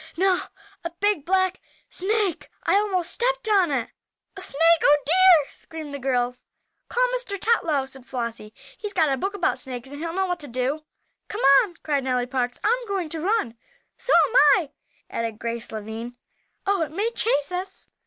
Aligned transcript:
"No! 0.17 0.45
a 0.83 0.89
big 0.99 1.27
black 1.27 1.61
snake! 1.87 2.49
I 2.63 2.73
almost 2.73 3.11
stepped 3.11 3.47
on 3.47 3.69
it." 3.71 3.91
"A 4.35 4.41
snake! 4.41 4.81
Oh, 4.81 4.97
dear!" 5.05 5.51
screamed 5.53 5.93
the 5.93 5.99
girls. 5.99 6.43
"Call 6.89 7.03
Mr. 7.13 7.39
Tetlow!" 7.39 7.85
said 7.85 8.07
Flossie. 8.07 8.51
"He's 8.79 8.93
got 8.93 9.09
a 9.09 9.17
book 9.17 9.35
about 9.35 9.59
snakes, 9.59 9.89
and 9.91 9.99
he'll 9.99 10.11
know 10.13 10.25
what 10.25 10.39
to 10.39 10.47
do." 10.47 10.85
"Come 11.27 11.41
on!" 11.61 11.75
cried 11.83 12.03
Nellie 12.03 12.25
Parks. 12.25 12.59
"I'm 12.63 12.87
going 12.87 13.09
to 13.09 13.21
run!" 13.21 13.55
"So 13.95 14.11
am 14.25 14.35
I!" 14.57 14.71
added 15.07 15.37
Grace 15.37 15.71
Lavine. 15.71 16.15
"Oh, 16.65 16.81
it 16.81 16.89
may 16.89 17.11
chase 17.11 17.51
us!" 17.51 17.87